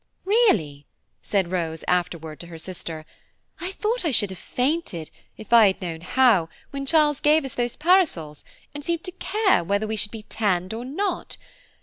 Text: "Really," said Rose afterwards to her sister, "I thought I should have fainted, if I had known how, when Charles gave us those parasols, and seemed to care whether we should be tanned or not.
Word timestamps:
"Really," 0.25 0.87
said 1.21 1.51
Rose 1.51 1.83
afterwards 1.87 2.39
to 2.41 2.47
her 2.47 2.57
sister, 2.57 3.05
"I 3.59 3.69
thought 3.71 4.03
I 4.03 4.09
should 4.09 4.31
have 4.31 4.39
fainted, 4.39 5.11
if 5.37 5.53
I 5.53 5.67
had 5.67 5.79
known 5.83 6.01
how, 6.01 6.49
when 6.71 6.87
Charles 6.87 7.19
gave 7.19 7.45
us 7.45 7.53
those 7.53 7.75
parasols, 7.75 8.43
and 8.73 8.83
seemed 8.83 9.03
to 9.03 9.11
care 9.11 9.63
whether 9.63 9.85
we 9.85 9.95
should 9.95 10.09
be 10.09 10.23
tanned 10.23 10.73
or 10.73 10.85
not. 10.85 11.37